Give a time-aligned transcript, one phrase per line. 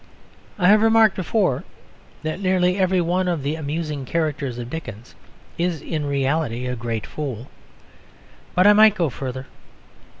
[0.57, 1.63] I have remarked before
[2.23, 5.13] that nearly every one of the amusing characters of Dickens
[5.59, 7.51] is in reality a great fool.
[8.55, 9.45] But I might go further.